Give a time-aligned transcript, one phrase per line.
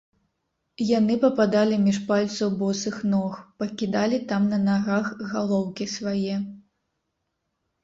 [0.99, 6.35] Яны пападалі між пальцаў босых ног, пакідалі там на нагах галоўкі свае.